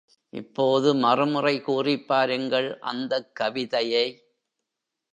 [0.33, 4.05] இப்போது மறுமுறை கூறிப்பாருங்கள் அந்தக் கவிதையை.